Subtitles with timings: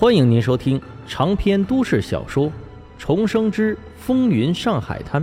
[0.00, 2.46] 欢迎您收听长篇都市小说
[3.00, 5.20] 《重生之风云上海滩》，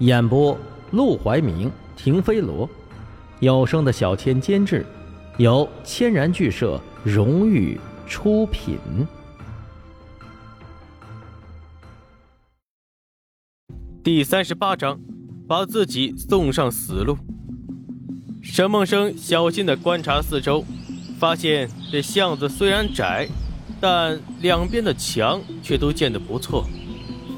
[0.00, 0.54] 演播：
[0.90, 2.68] 陆怀明、停飞罗，
[3.40, 4.84] 有声的小千监制，
[5.38, 8.76] 由千然剧社荣誉出品。
[14.04, 15.00] 第三十八章，
[15.48, 17.16] 把自己送上死路。
[18.42, 20.62] 沈梦生小心的观察四周，
[21.18, 23.26] 发现这巷子虽然窄。
[23.80, 26.64] 但两边的墙却都建得不错，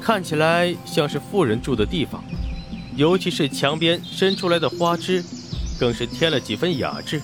[0.01, 2.23] 看起来像是富人住的地方。
[2.95, 5.23] 尤其是墙边伸出来的花枝，
[5.79, 7.21] 更是添了几分雅致。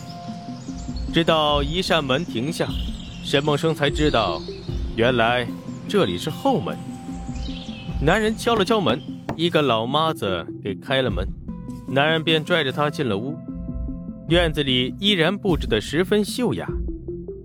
[1.13, 2.67] 直到一扇门停下，
[3.23, 4.41] 沈梦生才知道，
[4.95, 5.47] 原来
[5.87, 6.77] 这里是后门。
[8.01, 9.01] 男人敲了敲门，
[9.35, 11.27] 一个老妈子给开了门，
[11.87, 13.37] 男人便拽着她进了屋。
[14.29, 16.67] 院子里依然布置得十分秀雅。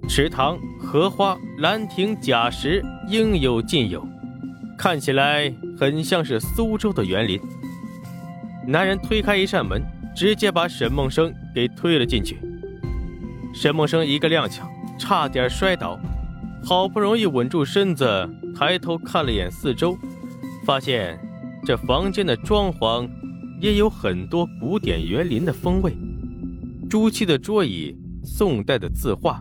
[0.09, 0.59] 池塘、
[0.93, 4.05] 荷花、兰亭、假石应有尽有，
[4.77, 7.41] 看起来很像是苏州的园林。
[8.67, 9.81] 男人推开一扇门，
[10.17, 12.41] 直接把沈梦生给推了进去。
[13.55, 14.63] 沈梦生一个踉跄，
[14.99, 15.97] 差点摔倒，
[16.65, 19.97] 好不容易稳住身子，抬头看了眼四周，
[20.65, 21.17] 发现
[21.65, 23.09] 这房间的装潢
[23.61, 25.97] 也有很多古典园林的风味：
[26.91, 29.41] 朱漆的桌椅，宋代的字画。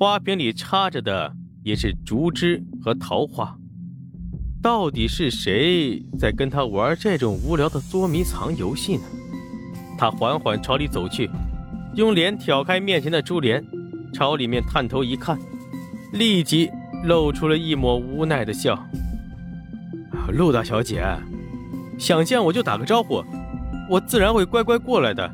[0.00, 1.30] 花瓶里插着的
[1.62, 3.54] 也是竹枝和桃花，
[4.62, 9.02] 到底是谁在跟他玩这种无聊的捉迷藏游戏呢？
[9.98, 11.28] 他缓缓朝里走去，
[11.96, 13.62] 用脸挑开面前的珠帘，
[14.10, 15.38] 朝里面探头一看，
[16.14, 16.70] 立即
[17.04, 18.82] 露出了一抹无奈的笑。
[20.32, 21.04] 陆大小姐，
[21.98, 23.22] 想见我就打个招呼，
[23.90, 25.30] 我自然会乖乖过来的，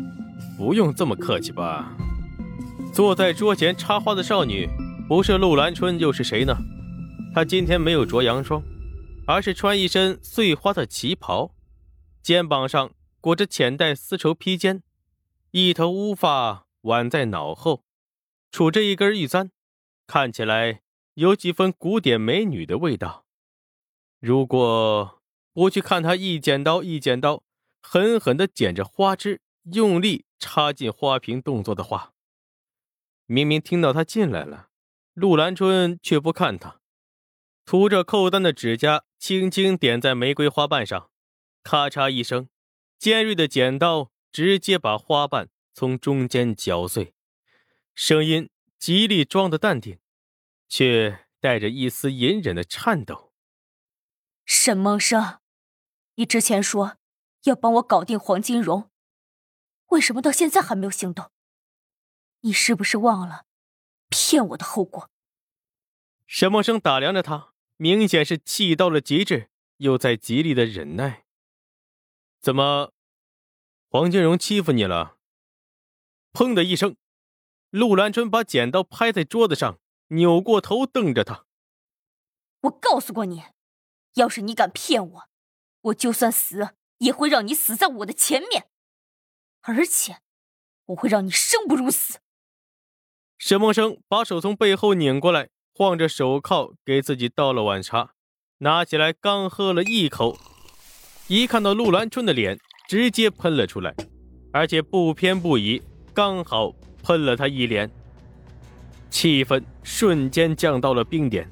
[0.58, 1.96] 不用这么客气吧。
[2.96, 4.66] 坐在桌前插花的少女，
[5.06, 6.56] 不是陆兰春又是谁呢？
[7.34, 8.62] 她今天没有着洋装，
[9.26, 11.50] 而是穿一身碎花的旗袍，
[12.22, 14.82] 肩膀上裹着浅带丝绸披肩，
[15.50, 17.84] 一头乌发挽在脑后，
[18.50, 19.50] 杵着一根玉簪，
[20.06, 20.80] 看起来
[21.16, 23.26] 有几分古典美女的味道。
[24.20, 25.20] 如果
[25.52, 27.42] 不去看她一剪刀一剪刀，
[27.82, 29.42] 狠狠地剪着花枝，
[29.74, 32.14] 用力插进花瓶动作的话，
[33.26, 34.68] 明明听到他进来了，
[35.12, 36.80] 陆兰春却不看他，
[37.64, 41.10] 涂着扣单的指甲轻轻点在玫瑰花瓣上，
[41.62, 42.48] 咔嚓一声，
[42.98, 47.14] 尖锐的剪刀直接把花瓣从中间绞碎，
[47.94, 48.48] 声音
[48.78, 49.98] 极力装的淡定，
[50.68, 53.32] 却带着一丝隐忍的颤抖。
[54.44, 55.40] 沈梦生，
[56.14, 56.98] 你之前说
[57.42, 58.90] 要帮我搞定黄金荣，
[59.88, 61.32] 为什么到现在还没有行动？
[62.46, 63.44] 你是不是忘了
[64.08, 65.10] 骗我的后果？
[66.28, 71.24] 沈梦生打量着他，明显是气到了极致，又在极力的忍耐。
[72.40, 72.92] 怎么，
[73.90, 75.18] 黄金荣欺负你了？
[76.32, 76.96] 砰的一声，
[77.70, 81.46] 陆兰春把剪刀拍在桌子上，扭过头瞪着他。
[82.60, 83.42] 我告诉过你，
[84.14, 85.28] 要是你敢骗我，
[85.80, 88.70] 我就算死也会让你死在我的前面，
[89.62, 90.20] 而且
[90.86, 92.20] 我会让你生不如死。
[93.38, 98.12] 沈梦生把手从背后拧过来，晃着手铐给自己倒了碗茶，
[98.58, 100.38] 拿起来刚喝了一口，
[101.28, 102.58] 一看到陆兰春的脸，
[102.88, 103.94] 直接喷了出来，
[104.52, 105.82] 而且不偏不倚，
[106.14, 107.90] 刚好喷了他一脸，
[109.10, 111.48] 气氛瞬间降到了冰点。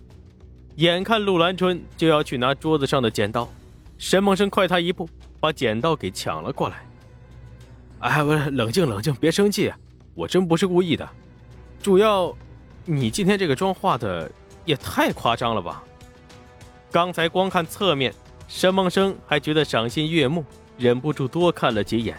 [0.77, 3.47] 眼看陆兰春就要去拿桌子上的剪刀，
[3.99, 5.07] 沈梦生快他一步，
[5.39, 6.83] 把剪刀给抢了过来。
[7.99, 9.71] 哎，不是，冷静冷静，别生气，
[10.15, 11.07] 我真不是故意的。
[11.85, 12.35] 主要，
[12.87, 14.31] 你今天这个妆化的
[14.65, 15.85] 也太夸张了吧！
[16.91, 18.11] 刚才光看侧面，
[18.49, 20.43] 沈梦生还觉得赏心悦目，
[20.79, 22.17] 忍不住多看了几眼，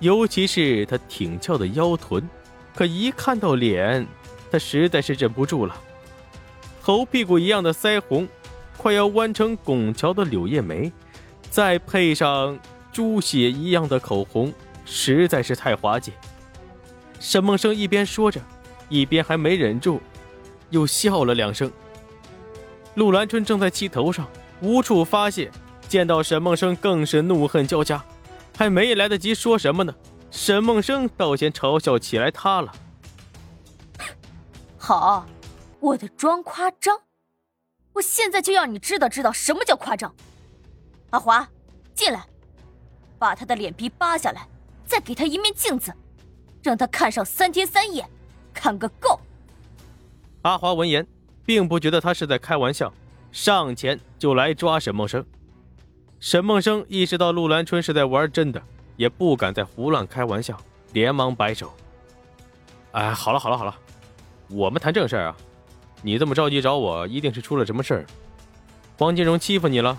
[0.00, 2.28] 尤其是他挺翘的腰臀。
[2.74, 4.04] 可一看到脸，
[4.50, 5.80] 他实在是忍不住了。
[6.82, 8.26] 猴屁股一样的腮红，
[8.76, 10.90] 快要弯成拱桥的柳叶眉，
[11.52, 12.58] 再配上
[12.90, 14.52] 猪血一样的口红，
[14.84, 16.12] 实在是太滑稽。
[17.20, 18.40] 沈梦生一边说着。
[18.88, 20.00] 一边还没忍住，
[20.70, 21.70] 又笑了两声。
[22.94, 24.28] 陆兰春正在气头上，
[24.60, 25.50] 无处发泄，
[25.88, 28.04] 见到沈梦生更是怒恨交加，
[28.56, 29.94] 还没来得及说什么呢，
[30.30, 32.72] 沈梦生倒先嘲笑起来他了。
[34.76, 35.26] 好，
[35.80, 37.00] 我的妆夸张，
[37.92, 40.12] 我现在就要你知道知道什么叫夸张。
[41.10, 41.48] 阿华，
[41.94, 42.26] 进来，
[43.18, 44.48] 把他的脸皮扒下来，
[44.84, 45.94] 再给他一面镜子，
[46.62, 48.08] 让他看上三天三夜。
[48.58, 49.20] 看个够！
[50.42, 51.06] 阿华闻言，
[51.46, 52.92] 并不觉得他是在开玩笑，
[53.30, 55.24] 上前就来抓沈梦生。
[56.18, 58.60] 沈梦生意识到陆兰春是在玩真的，
[58.96, 60.58] 也不敢再胡乱开玩笑，
[60.92, 61.72] 连忙摆手
[62.90, 63.72] ：“哎，好了好了好了，
[64.48, 65.36] 我们谈正事啊！
[66.02, 68.06] 你这么着急找我，一定是出了什么事儿。
[68.98, 69.96] 黄金荣欺负你了？”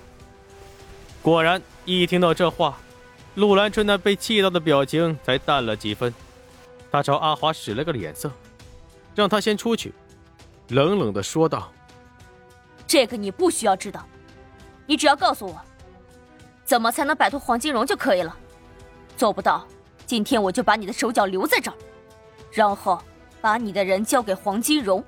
[1.24, 2.78] 果然，一听到这话，
[3.36, 6.14] 陆兰春那被气到的表情才淡了几分。
[6.92, 8.32] 他朝阿华使了个脸色，
[9.20, 9.94] 让他先出去，
[10.70, 11.70] 冷冷的说道
[12.88, 14.08] ：“这个你不需要知道，
[14.86, 15.62] 你只要告诉我，
[16.64, 18.34] 怎么才能摆脱黄金荣就可以了。
[19.18, 19.68] 做不到，
[20.06, 21.78] 今天我就把你的手脚留在这儿，
[22.50, 23.04] 然后
[23.42, 25.04] 把你的人交给黄金荣。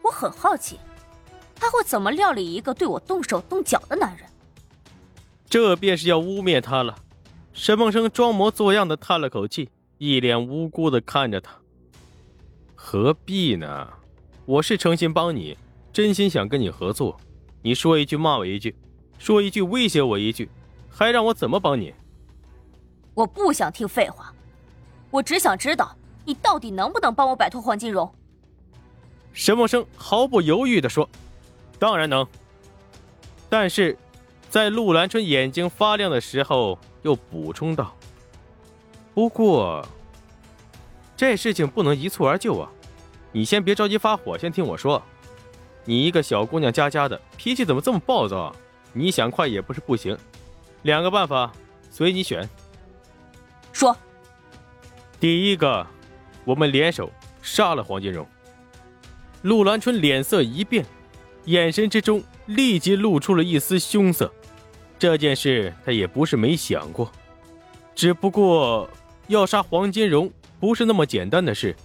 [0.00, 0.80] 我很好奇，
[1.54, 4.26] 他会怎么料理一个对我动手动脚的男人。
[5.50, 6.96] 这便是要污蔑他了。”
[7.52, 9.68] 沈梦生装模作样的叹了口气。
[9.98, 11.52] 一脸无辜的看着他，
[12.76, 13.88] 何必呢？
[14.44, 15.56] 我是诚心帮你，
[15.92, 17.18] 真心想跟你合作。
[17.62, 18.76] 你说一句骂我一句，
[19.18, 20.48] 说一句威胁我一句，
[20.88, 21.92] 还让我怎么帮你？
[23.14, 24.32] 我不想听废话，
[25.10, 28.14] 我只想知道你到底能不能帮我摆脱黄金荣。
[29.32, 31.08] 沈梦生毫不犹豫地说
[31.80, 32.24] ：“当然能。”
[33.50, 33.96] 但是，
[34.48, 37.96] 在陆兰春眼睛发亮的时候，又补充道。
[39.14, 39.86] 不过，
[41.16, 42.70] 这事情不能一蹴而就啊！
[43.32, 45.02] 你先别着急发火，先听我说。
[45.84, 48.56] 你一个小姑娘家家的，脾气怎么这么暴躁啊？
[48.92, 50.16] 你想快也不是不行。
[50.82, 51.50] 两个办法，
[51.90, 52.46] 随你选。
[53.72, 53.96] 说。
[55.18, 55.86] 第一个，
[56.44, 57.10] 我们联手
[57.40, 58.26] 杀了黄金荣。
[59.42, 60.84] 陆兰春脸色一变，
[61.46, 64.30] 眼神之中立即露出了一丝凶色。
[64.98, 67.10] 这件事他也不是没想过，
[67.94, 68.90] 只不过。
[69.28, 71.76] 要杀黄金荣不是那么简单的事，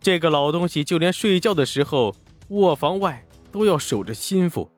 [0.00, 2.14] 这个老东西就连睡觉的时候
[2.48, 4.70] 卧房外都要守着心腹。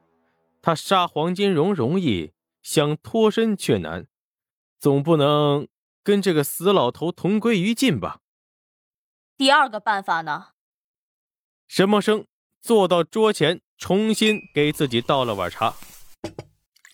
[0.62, 2.32] 他杀黄金荣容易，
[2.62, 4.06] 想脱身却难，
[4.78, 5.68] 总不能
[6.02, 8.20] 跟这个死老头同归于尽吧？
[9.36, 10.48] 第二个办法呢？
[11.68, 12.24] 沈梦生
[12.60, 15.74] 坐到桌前，重新给自己倒了碗茶。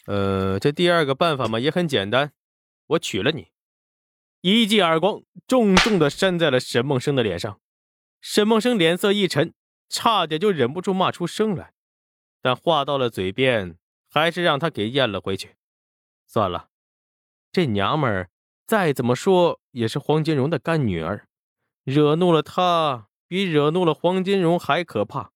[0.07, 2.33] 呃，这第二个办法嘛也很简单，
[2.89, 3.52] 我娶了你。
[4.43, 7.61] 一记耳光重重的扇在了沈梦生的脸上，
[8.21, 9.55] 沈梦生脸色一沉，
[9.89, 11.73] 差点就忍不住骂出声来，
[12.41, 13.79] 但话到了嘴边，
[14.11, 15.55] 还是让他给咽了回去。
[16.27, 16.71] 算了，
[17.53, 18.31] 这娘们儿
[18.67, 21.29] 再怎么说也是黄金荣的干女儿，
[21.85, 25.31] 惹怒了她，比惹怒了黄金荣还可怕。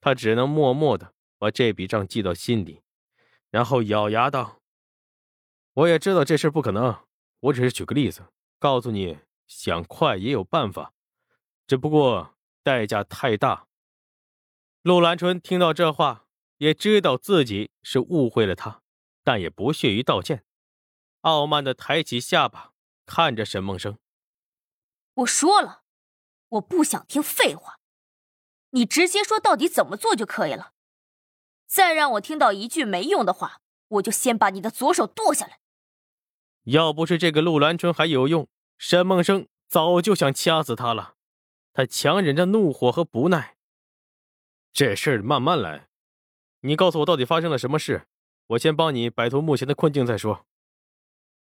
[0.00, 2.80] 他只能默默的把这笔账记到心里，
[3.50, 4.62] 然后咬牙道
[5.74, 6.96] ：“我也知道这事不可能。”
[7.42, 8.26] 我只是举个例子，
[8.60, 9.18] 告诉你，
[9.48, 10.92] 想快也有办法，
[11.66, 13.66] 只不过代价太大。
[14.82, 16.26] 陆兰春听到这话，
[16.58, 18.82] 也知道自己是误会了他，
[19.24, 20.44] 但也不屑于道歉，
[21.22, 22.74] 傲慢的抬起下巴，
[23.06, 23.98] 看着沈梦生
[25.14, 25.82] ：“我说了，
[26.50, 27.80] 我不想听废话，
[28.70, 30.74] 你直接说到底怎么做就可以了。
[31.66, 35.58] 再让我听到一句没用的话，我就先把你的左手剁下来。”
[36.64, 38.46] 要不是这个陆兰春还有用，
[38.78, 41.14] 沈梦生早就想掐死他了。
[41.72, 43.56] 他强忍着怒火和不耐，
[44.72, 45.88] 这事儿慢慢来。
[46.60, 48.02] 你告诉我到底发生了什么事，
[48.48, 50.44] 我先帮你摆脱目前的困境再说。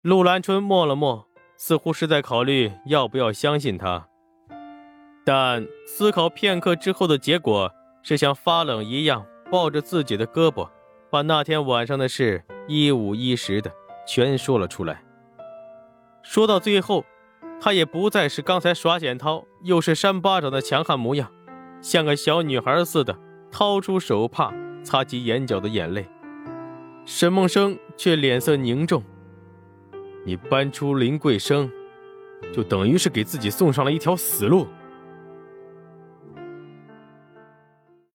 [0.01, 4.07] 陆兰春默了默，似乎是在考虑要不要相信他，
[5.25, 10.69] 但思考片刻之后的结果是像发冷一样抱着自己的胳膊，
[11.09, 13.73] 把那天晚上的事一五一十的。
[14.05, 15.03] 全说了出来。
[16.21, 17.05] 说到最后，
[17.59, 21.31] 他也不再是刚才耍剪刀又是扇巴掌的强悍模样，
[21.81, 23.17] 像个小女孩似的
[23.51, 26.05] 掏出手帕擦起眼角的眼泪。
[27.05, 29.03] 沈梦生却脸色凝重
[30.25, 31.69] ：“你搬出林桂生，
[32.53, 34.67] 就等于是给自己送上了一条死路。”